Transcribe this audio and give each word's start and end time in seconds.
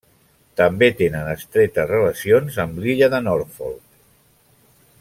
També 0.59 0.87
tenen 1.01 1.29
estretes 1.33 1.91
relacions 1.91 2.57
amb 2.65 2.81
l'illa 2.85 3.11
de 3.17 3.21
Norfolk. 3.27 3.85